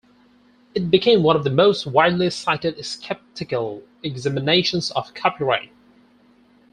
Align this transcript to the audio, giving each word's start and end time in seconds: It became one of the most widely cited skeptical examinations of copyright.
It 0.73 0.89
became 0.89 1.21
one 1.21 1.35
of 1.35 1.43
the 1.43 1.51
most 1.51 1.85
widely 1.85 2.31
cited 2.31 2.83
skeptical 2.83 3.83
examinations 4.01 4.89
of 4.89 5.13
copyright. 5.13 5.71